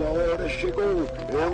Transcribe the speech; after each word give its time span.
Sua 0.00 0.08
hora 0.08 0.48
chegou. 0.48 0.82
Eu 0.82 1.50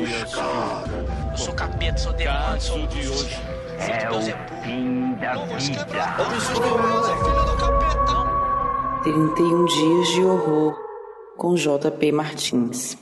buscar. 0.00 0.82
Eu 1.30 1.36
sou 1.36 1.54
capeta, 1.54 1.96
sou 1.96 2.12
demônio, 2.12 2.60
sou 2.60 2.84
de 2.88 3.08
hoje. 3.08 3.40
É 3.78 4.10
o 4.10 4.20
fim 4.64 5.14
da 5.20 5.34
vida. 5.44 5.86
31 9.04 9.64
dias 9.66 10.08
de 10.08 10.24
horror 10.24 10.76
com 11.36 11.54
JP 11.54 12.10
Martins. 12.10 12.98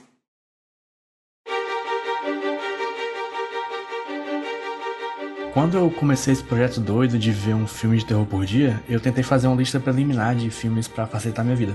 Quando 5.54 5.78
eu 5.78 5.90
comecei 5.92 6.34
esse 6.34 6.44
projeto 6.44 6.78
doido 6.78 7.18
de 7.18 7.30
ver 7.30 7.54
um 7.54 7.66
filme 7.66 7.96
de 7.96 8.04
terror 8.04 8.26
por 8.26 8.44
dia, 8.44 8.82
eu 8.86 9.00
tentei 9.00 9.24
fazer 9.24 9.46
uma 9.46 9.56
lista 9.56 9.80
preliminar 9.80 10.34
de 10.34 10.50
filmes 10.50 10.86
para 10.86 11.06
facilitar 11.06 11.42
minha 11.42 11.56
vida. 11.56 11.74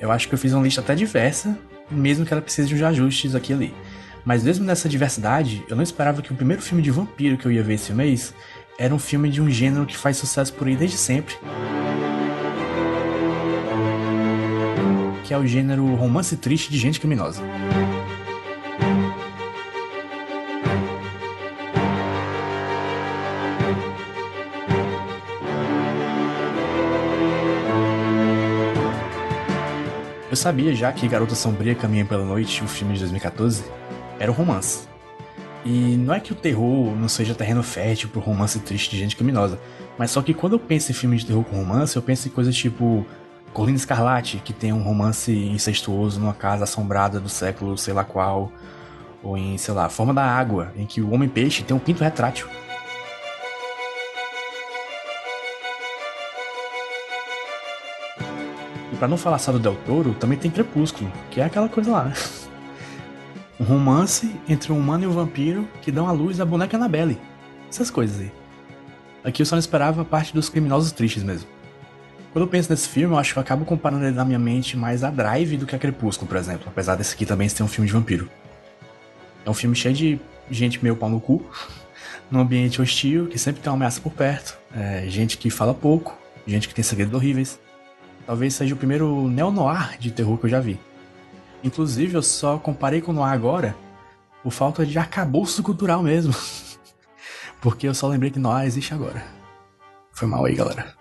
Eu 0.00 0.10
acho 0.10 0.26
que 0.26 0.34
eu 0.34 0.38
fiz 0.38 0.52
uma 0.52 0.64
lista 0.64 0.80
até 0.80 0.96
diversa, 0.96 1.56
mesmo 1.90 2.24
que 2.24 2.32
ela 2.32 2.42
precise 2.42 2.68
de 2.68 2.74
uns 2.74 2.82
ajustes 2.82 3.34
aqui 3.34 3.52
e 3.52 3.54
ali. 3.54 3.74
Mas 4.24 4.42
mesmo 4.44 4.64
nessa 4.64 4.88
diversidade, 4.88 5.64
eu 5.68 5.74
não 5.74 5.82
esperava 5.82 6.22
que 6.22 6.32
o 6.32 6.36
primeiro 6.36 6.62
filme 6.62 6.82
de 6.82 6.90
vampiro 6.90 7.36
que 7.36 7.46
eu 7.46 7.52
ia 7.52 7.62
ver 7.62 7.74
esse 7.74 7.92
mês 7.92 8.32
era 8.78 8.94
um 8.94 8.98
filme 8.98 9.28
de 9.28 9.42
um 9.42 9.50
gênero 9.50 9.84
que 9.84 9.96
faz 9.96 10.16
sucesso 10.16 10.52
por 10.54 10.66
aí 10.66 10.76
desde 10.76 10.96
sempre. 10.96 11.34
Que 15.24 15.34
é 15.34 15.38
o 15.38 15.46
gênero 15.46 15.94
romance 15.94 16.36
triste 16.36 16.70
de 16.70 16.78
gente 16.78 17.00
criminosa. 17.00 17.42
Eu 30.32 30.36
sabia 30.36 30.74
já 30.74 30.90
que 30.90 31.06
Garota 31.06 31.34
Sombria 31.34 31.74
Caminha 31.74 32.06
pela 32.06 32.24
Noite, 32.24 32.64
o 32.64 32.66
filme 32.66 32.94
de 32.94 33.00
2014, 33.00 33.64
era 34.18 34.32
um 34.32 34.34
romance. 34.34 34.88
E 35.62 35.94
não 35.98 36.14
é 36.14 36.20
que 36.20 36.32
o 36.32 36.34
terror 36.34 36.96
não 36.96 37.06
seja 37.06 37.34
terreno 37.34 37.62
fértil 37.62 38.08
pro 38.08 38.18
romance 38.18 38.58
triste 38.58 38.92
de 38.92 38.98
gente 38.98 39.14
criminosa, 39.14 39.60
mas 39.98 40.10
só 40.10 40.22
que 40.22 40.32
quando 40.32 40.54
eu 40.54 40.58
penso 40.58 40.90
em 40.90 40.94
filmes 40.94 41.20
de 41.20 41.26
terror 41.26 41.44
com 41.44 41.56
romance, 41.56 41.94
eu 41.96 42.00
penso 42.00 42.28
em 42.28 42.30
coisas 42.30 42.56
tipo 42.56 43.04
Colina 43.52 43.76
Escarlate, 43.76 44.38
que 44.38 44.54
tem 44.54 44.72
um 44.72 44.82
romance 44.82 45.30
incestuoso 45.30 46.18
numa 46.18 46.32
casa 46.32 46.64
assombrada 46.64 47.20
do 47.20 47.28
século 47.28 47.76
sei 47.76 47.92
lá 47.92 48.02
qual, 48.02 48.50
ou 49.22 49.36
em, 49.36 49.58
sei 49.58 49.74
lá, 49.74 49.90
Forma 49.90 50.14
da 50.14 50.24
Água, 50.24 50.72
em 50.74 50.86
que 50.86 51.02
o 51.02 51.12
homem-peixe 51.12 51.62
tem 51.62 51.76
um 51.76 51.78
pinto 51.78 52.02
retrátil. 52.02 52.48
Pra 59.02 59.08
não 59.08 59.16
falar 59.16 59.38
só 59.38 59.50
do 59.50 59.58
Del 59.58 59.74
Toro, 59.84 60.14
também 60.14 60.38
tem 60.38 60.48
Crepúsculo, 60.48 61.10
que 61.28 61.40
é 61.40 61.44
aquela 61.44 61.68
coisa 61.68 61.90
lá, 61.90 62.04
né? 62.04 62.14
Um 63.58 63.64
romance 63.64 64.32
entre 64.48 64.72
um 64.72 64.78
humano 64.78 65.02
e 65.02 65.06
um 65.08 65.10
vampiro 65.10 65.68
que 65.80 65.90
dão 65.90 66.06
à 66.06 66.12
luz 66.12 66.40
a 66.40 66.44
boneca 66.44 66.76
Annabelle. 66.76 67.18
Essas 67.68 67.90
coisas 67.90 68.20
aí. 68.20 68.32
Aqui 69.24 69.42
eu 69.42 69.46
só 69.46 69.56
não 69.56 69.60
esperava 69.60 70.02
a 70.02 70.04
parte 70.04 70.32
dos 70.32 70.48
criminosos 70.48 70.92
tristes 70.92 71.24
mesmo. 71.24 71.48
Quando 72.32 72.44
eu 72.44 72.48
penso 72.48 72.70
nesse 72.70 72.88
filme, 72.88 73.12
eu 73.12 73.18
acho 73.18 73.32
que 73.32 73.40
eu 73.40 73.42
acabo 73.42 73.64
comparando 73.64 74.04
ele 74.04 74.14
na 74.14 74.24
minha 74.24 74.38
mente 74.38 74.76
mais 74.76 75.02
a 75.02 75.10
Drive 75.10 75.56
do 75.56 75.66
que 75.66 75.74
a 75.74 75.80
Crepúsculo, 75.80 76.28
por 76.28 76.36
exemplo. 76.36 76.68
Apesar 76.68 76.94
desse 76.94 77.16
aqui 77.16 77.26
também 77.26 77.48
ser 77.48 77.64
um 77.64 77.68
filme 77.68 77.88
de 77.88 77.92
vampiro. 77.92 78.30
É 79.44 79.50
um 79.50 79.54
filme 79.54 79.74
cheio 79.74 79.96
de 79.96 80.20
gente 80.48 80.80
meio 80.80 80.94
pau 80.94 81.10
no 81.10 81.20
cu, 81.20 81.44
num 82.30 82.38
ambiente 82.38 82.80
hostil, 82.80 83.26
que 83.26 83.36
sempre 83.36 83.62
tem 83.62 83.68
uma 83.68 83.78
ameaça 83.78 84.00
por 84.00 84.12
perto, 84.12 84.56
é, 84.72 85.06
gente 85.08 85.38
que 85.38 85.50
fala 85.50 85.74
pouco, 85.74 86.16
gente 86.46 86.68
que 86.68 86.74
tem 86.74 86.84
segredos 86.84 87.12
horríveis. 87.12 87.58
Talvez 88.26 88.54
seja 88.54 88.74
o 88.74 88.78
primeiro 88.78 89.28
neo-noir 89.28 89.98
de 89.98 90.10
terror 90.10 90.38
que 90.38 90.46
eu 90.46 90.50
já 90.50 90.60
vi. 90.60 90.78
Inclusive, 91.64 92.14
eu 92.14 92.22
só 92.22 92.58
comparei 92.58 93.00
com 93.00 93.12
o 93.12 93.14
Noir 93.14 93.32
agora 93.32 93.76
por 94.42 94.50
falta 94.50 94.84
de 94.84 94.98
arcabouço 94.98 95.62
cultural 95.62 96.02
mesmo. 96.02 96.34
Porque 97.60 97.86
eu 97.86 97.94
só 97.94 98.08
lembrei 98.08 98.30
que 98.30 98.38
Noir 98.38 98.66
existe 98.66 98.92
agora. 98.92 99.22
Foi 100.10 100.26
mal 100.26 100.44
aí, 100.44 100.54
galera. 100.54 100.94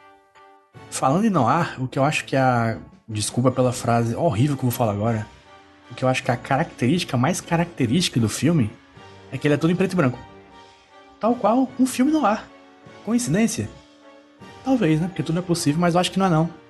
Falando 0.89 1.25
em 1.25 1.29
Noir, 1.29 1.81
o 1.81 1.87
que 1.87 1.97
eu 1.97 2.03
acho 2.03 2.25
que 2.25 2.35
é 2.35 2.39
a. 2.39 2.77
Desculpa 3.09 3.51
pela 3.51 3.73
frase 3.73 4.15
horrível 4.15 4.55
que 4.55 4.63
eu 4.63 4.69
vou 4.69 4.77
falar 4.77 4.93
agora. 4.93 5.27
O 5.89 5.95
que 5.95 6.05
eu 6.05 6.07
acho 6.07 6.23
que 6.23 6.31
é 6.31 6.33
a 6.33 6.37
característica 6.37 7.17
mais 7.17 7.41
característica 7.41 8.19
do 8.21 8.29
filme 8.29 8.71
é 9.33 9.37
que 9.37 9.45
ele 9.45 9.55
é 9.55 9.57
todo 9.57 9.69
em 9.69 9.75
preto 9.75 9.91
e 9.91 9.95
branco. 9.95 10.17
Tal 11.19 11.35
qual 11.35 11.69
um 11.77 11.85
filme 11.85 12.09
no 12.09 12.25
ar. 12.25 12.47
Coincidência? 13.03 13.69
Talvez, 14.63 15.01
né? 15.01 15.07
Porque 15.07 15.23
tudo 15.23 15.39
é 15.39 15.41
possível, 15.41 15.81
mas 15.81 15.93
eu 15.93 15.99
acho 15.99 16.11
que 16.11 16.19
não 16.19 16.25
é 16.27 16.29
não. 16.29 16.60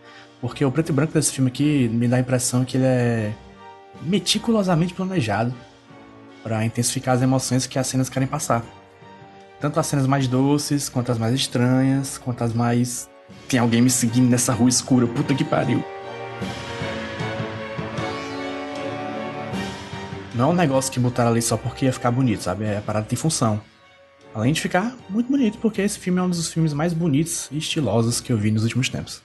Porque 0.42 0.66
o 0.66 0.72
preto 0.72 0.90
e 0.90 0.92
branco 0.92 1.14
desse 1.14 1.32
filme 1.32 1.52
aqui 1.52 1.88
me 1.88 2.08
dá 2.08 2.18
a 2.18 2.20
impressão 2.20 2.66
que 2.66 2.76
ele 2.76 2.86
é 2.86 3.32
meticulosamente 4.02 4.94
planejado 4.94 5.54
para 6.42 6.66
intensificar 6.66 7.16
as 7.16 7.22
emoções 7.22 7.68
que 7.68 7.78
as 7.78 7.86
cenas 7.86 8.10
querem 8.10 8.28
passar. 8.28 8.64
Tanto 9.60 9.80
as 9.80 9.86
cenas 9.86 10.08
mais 10.08 10.28
doces, 10.28 10.90
quanto 10.90 11.12
as 11.12 11.20
mais 11.20 11.36
estranhas, 11.36 12.18
quanto 12.18 12.44
as 12.44 12.54
mais. 12.54 13.08
Tem 13.48 13.60
alguém 13.60 13.82
me 13.82 13.90
seguindo 13.90 14.28
nessa 14.28 14.52
rua 14.52 14.70
escura, 14.70 15.06
puta 15.06 15.36
que 15.36 15.44
pariu. 15.44 15.84
Não 20.34 20.50
é 20.50 20.54
um 20.54 20.56
negócio 20.56 20.92
que 20.92 21.00
botaram 21.00 21.30
ali 21.30 21.42
só 21.42 21.56
porque 21.56 21.86
ia 21.86 21.94
ficar 21.94 22.10
bonito, 22.10 22.42
sabe? 22.42 22.66
É, 22.66 22.78
a 22.78 22.82
parada 22.82 23.06
tem 23.06 23.16
função. 23.16 23.62
Além 24.34 24.54
de 24.54 24.62
ficar 24.62 24.96
muito 25.08 25.30
bonito, 25.30 25.60
porque 25.60 25.82
esse 25.82 26.00
filme 26.00 26.20
é 26.20 26.24
um 26.24 26.30
dos 26.30 26.52
filmes 26.52 26.74
mais 26.74 26.94
bonitos 26.94 27.48
e 27.52 27.60
estilosos 27.60 28.20
que 28.20 28.34
eu 28.34 28.38
vi 28.38 28.50
nos 28.50 28.64
últimos 28.64 28.90
tempos. 28.90 29.22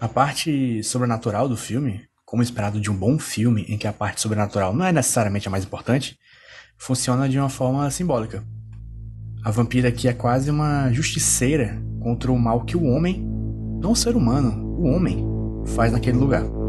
A 0.00 0.08
parte 0.08 0.82
sobrenatural 0.82 1.46
do 1.46 1.58
filme, 1.58 2.00
como 2.24 2.42
esperado 2.42 2.80
de 2.80 2.90
um 2.90 2.96
bom 2.96 3.18
filme 3.18 3.66
em 3.68 3.76
que 3.76 3.86
a 3.86 3.92
parte 3.92 4.22
sobrenatural 4.22 4.74
não 4.74 4.86
é 4.86 4.90
necessariamente 4.90 5.46
a 5.46 5.50
mais 5.50 5.62
importante, 5.62 6.18
funciona 6.78 7.28
de 7.28 7.38
uma 7.38 7.50
forma 7.50 7.90
simbólica. 7.90 8.42
A 9.44 9.50
vampira 9.50 9.90
aqui 9.90 10.08
é 10.08 10.14
quase 10.14 10.50
uma 10.50 10.90
justiceira 10.90 11.78
contra 12.00 12.32
o 12.32 12.38
mal 12.38 12.64
que 12.64 12.78
o 12.78 12.84
homem, 12.84 13.22
não 13.78 13.92
o 13.92 13.96
ser 13.96 14.16
humano, 14.16 14.74
o 14.78 14.86
homem, 14.86 15.22
faz 15.66 15.92
naquele 15.92 16.16
lugar. 16.16 16.59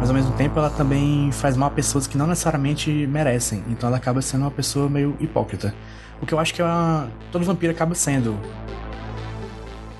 Mas 0.00 0.08
ao 0.08 0.16
mesmo 0.16 0.32
tempo 0.32 0.58
ela 0.58 0.70
também 0.70 1.30
faz 1.30 1.56
mal 1.56 1.68
a 1.68 1.70
pessoas 1.70 2.06
que 2.06 2.18
não 2.18 2.26
necessariamente 2.26 2.90
merecem, 3.06 3.62
então 3.68 3.86
ela 3.86 3.98
acaba 3.98 4.20
sendo 4.20 4.40
uma 4.40 4.50
pessoa 4.50 4.88
meio 4.88 5.14
hipócrita. 5.20 5.74
O 6.20 6.26
que 6.26 6.34
eu 6.34 6.38
acho 6.38 6.52
que 6.52 6.60
é 6.60 6.64
uma... 6.64 7.08
todo 7.30 7.44
vampiro 7.44 7.70
acaba 7.72 7.94
sendo 7.94 8.36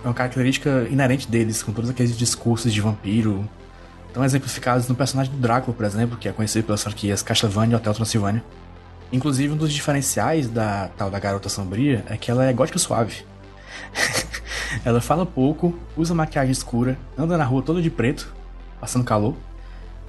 é 0.03 0.09
uma 0.09 0.15
característica 0.15 0.87
inerente 0.91 1.31
deles, 1.31 1.63
com 1.63 1.73
todos 1.73 1.91
aqueles 1.91 2.17
discursos 2.17 2.73
de 2.73 2.81
vampiro, 2.81 3.49
tão 4.13 4.25
exemplificados 4.25 4.89
no 4.89 4.95
personagem 4.95 5.33
do 5.33 5.39
Drácula, 5.39 5.77
por 5.77 5.85
exemplo, 5.85 6.17
que 6.17 6.29
é 6.29 6.33
conhecido 6.33 6.65
pelas 6.65 6.83
franquias 6.83 7.23
Castlevania 7.23 7.75
e 7.75 7.77
Hotel 7.77 7.93
Transilvânia. 7.93 8.43
Inclusive, 9.13 9.53
um 9.53 9.57
dos 9.57 9.73
diferenciais 9.73 10.49
da 10.49 10.89
tal 10.97 11.11
da 11.11 11.19
Garota 11.19 11.49
Sombria 11.49 12.05
é 12.09 12.17
que 12.17 12.31
ela 12.31 12.47
é 12.47 12.53
gótica 12.53 12.79
suave. 12.79 13.25
ela 14.85 15.01
fala 15.01 15.27
pouco, 15.27 15.79
usa 15.97 16.15
maquiagem 16.15 16.53
escura, 16.53 16.99
anda 17.19 17.37
na 17.37 17.45
rua 17.45 17.61
toda 17.61 17.83
de 17.83 17.91
preto, 17.91 18.33
passando 18.81 19.05
calor, 19.05 19.35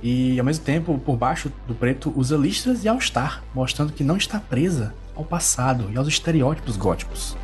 e 0.04 0.40
ao 0.40 0.46
mesmo 0.46 0.64
tempo, 0.64 0.98
por 0.98 1.16
baixo 1.16 1.52
do 1.68 1.76
preto, 1.76 2.12
usa 2.16 2.36
listras 2.36 2.84
e 2.84 2.90
all-star, 2.90 3.44
mostrando 3.54 3.94
que 3.94 4.04
não 4.04 4.18
está 4.18 4.40
presa 4.40 4.94
ao 5.16 5.24
passado 5.24 5.90
e 5.92 5.98
aos 5.98 6.08
estereótipos 6.08 6.76
góticos. 6.76 7.38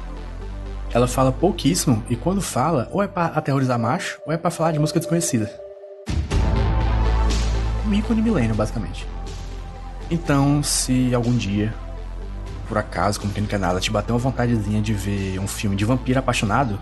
Ela 0.92 1.08
fala 1.08 1.32
pouquíssimo 1.32 2.04
e 2.10 2.16
quando 2.16 2.42
fala, 2.42 2.90
ou 2.92 3.04
é 3.04 3.08
para 3.08 3.38
aterrorizar 3.38 3.78
macho, 3.78 4.20
ou 4.26 4.34
é 4.34 4.38
para 4.38 4.50
falar 4.50 4.72
de 4.72 4.80
música 4.80 5.00
desconhecida. 5.00 5.52
Um 7.86 7.94
ícone 7.94 8.22
milênio, 8.22 8.56
basicamente. 8.56 9.06
Então, 10.10 10.64
se 10.64 11.14
algum 11.14 11.36
dia, 11.36 11.74
por 12.68 12.78
acaso, 12.78 13.20
como 13.20 13.32
quem 13.32 13.44
não 13.44 13.50
quer 13.50 13.60
nada, 13.60 13.80
te 13.80 13.92
bater 13.92 14.14
uma 14.14 14.20
vontadezinha 14.20 14.82
de 14.82 14.94
ver 14.94 15.40
um 15.40 15.48
filme 15.48 15.76
de 15.76 15.86
vampiro 15.86 16.18
apaixonado, 16.18 16.82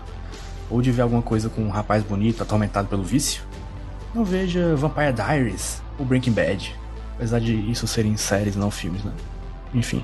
ou 0.70 0.80
de 0.80 0.90
ver 0.90 1.02
alguma 1.02 1.22
coisa 1.22 1.48
com 1.48 1.62
um 1.62 1.68
rapaz 1.68 2.02
bonito 2.02 2.42
atormentado 2.42 2.88
pelo 2.88 3.02
vício, 3.02 3.42
não 4.16 4.24
veja 4.24 4.74
Vampire 4.74 5.12
Diaries 5.12 5.82
ou 5.98 6.06
Breaking 6.06 6.32
Bad. 6.32 6.74
Apesar 7.16 7.38
de 7.38 7.54
isso 7.70 7.86
serem 7.86 8.16
séries, 8.16 8.56
não 8.56 8.70
filmes, 8.70 9.04
né? 9.04 9.12
Enfim. 9.74 10.02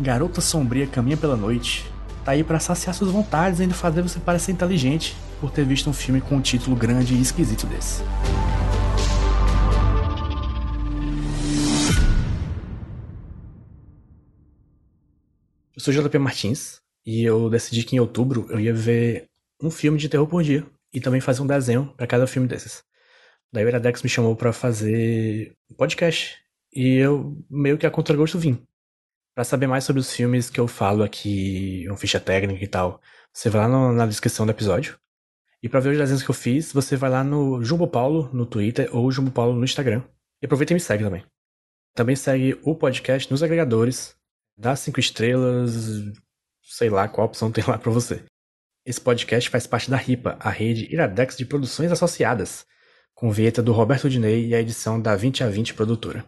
Garota 0.00 0.40
Sombria 0.40 0.86
Caminha 0.88 1.16
pela 1.16 1.36
Noite 1.36 1.88
tá 2.24 2.32
aí 2.32 2.42
para 2.42 2.58
saciar 2.58 2.92
suas 2.92 3.12
vontades 3.12 3.60
e 3.60 3.62
ainda 3.62 3.74
fazer 3.74 4.02
você 4.02 4.18
parecer 4.18 4.50
inteligente 4.50 5.14
por 5.40 5.52
ter 5.52 5.64
visto 5.64 5.88
um 5.88 5.92
filme 5.92 6.20
com 6.20 6.36
um 6.36 6.40
título 6.40 6.74
grande 6.74 7.14
e 7.14 7.20
esquisito 7.20 7.66
desse. 7.66 8.02
Eu 15.76 15.80
sou 15.80 15.94
JP 15.94 16.18
Martins 16.18 16.80
e 17.06 17.22
eu 17.22 17.48
decidi 17.48 17.84
que 17.84 17.94
em 17.94 18.00
outubro 18.00 18.46
eu 18.50 18.58
ia 18.58 18.74
ver 18.74 19.26
um 19.62 19.70
filme 19.70 19.98
de 19.98 20.08
terror 20.08 20.26
por 20.26 20.42
dia 20.42 20.66
e 20.92 21.00
também 21.00 21.20
fazer 21.20 21.42
um 21.42 21.46
desenho 21.46 21.92
para 21.96 22.08
cada 22.08 22.26
filme 22.26 22.48
desses. 22.48 22.82
Daí 23.52 23.64
o 23.64 23.68
Iradex 23.68 24.02
me 24.02 24.08
chamou 24.08 24.34
para 24.34 24.52
fazer 24.52 25.54
um 25.70 25.74
podcast 25.74 26.38
e 26.72 26.96
eu 26.96 27.36
meio 27.48 27.78
que 27.78 27.86
a 27.86 27.90
contragosto 27.90 28.38
vim. 28.38 28.62
Para 29.34 29.44
saber 29.44 29.66
mais 29.66 29.84
sobre 29.84 30.00
os 30.00 30.12
filmes 30.12 30.50
que 30.50 30.60
eu 30.60 30.68
falo 30.68 31.02
aqui, 31.02 31.84
uma 31.88 31.96
ficha 31.96 32.20
técnica 32.20 32.62
e 32.64 32.68
tal, 32.68 33.00
você 33.32 33.50
vai 33.50 33.62
lá 33.62 33.68
no, 33.68 33.92
na 33.92 34.06
descrição 34.06 34.46
do 34.46 34.52
episódio. 34.52 34.98
E 35.62 35.68
para 35.68 35.80
ver 35.80 35.90
os 35.90 35.98
desenhos 35.98 36.22
que 36.22 36.30
eu 36.30 36.34
fiz, 36.34 36.72
você 36.72 36.96
vai 36.96 37.10
lá 37.10 37.24
no 37.24 37.62
Jumbo 37.64 37.88
Paulo 37.88 38.28
no 38.32 38.44
Twitter 38.44 38.88
ou 38.94 39.10
Jumbo 39.10 39.30
Paulo 39.30 39.54
no 39.56 39.64
Instagram. 39.64 40.02
E 40.42 40.46
aproveita 40.46 40.72
e 40.72 40.74
me 40.74 40.80
segue 40.80 41.04
também. 41.04 41.24
Também 41.94 42.16
segue 42.16 42.58
o 42.62 42.74
podcast 42.74 43.30
nos 43.30 43.42
agregadores, 43.42 44.16
dá 44.58 44.76
cinco 44.76 45.00
estrelas, 45.00 45.72
sei 46.62 46.90
lá 46.90 47.08
qual 47.08 47.26
opção 47.26 47.50
tem 47.50 47.64
lá 47.66 47.78
para 47.78 47.90
você. 47.90 48.24
Esse 48.84 49.00
podcast 49.00 49.48
faz 49.48 49.66
parte 49.66 49.90
da 49.90 49.96
RIPA, 49.96 50.36
a 50.38 50.50
rede 50.50 50.92
Iradex 50.92 51.36
de 51.36 51.46
Produções 51.46 51.90
Associadas, 51.90 52.66
com 53.14 53.30
vinheta 53.30 53.62
do 53.62 53.72
Roberto 53.72 54.10
Dinei 54.10 54.46
e 54.46 54.54
a 54.54 54.60
edição 54.60 55.00
da 55.00 55.14
20 55.14 55.44
a 55.44 55.48
20 55.48 55.74
Produtora. 55.74 56.24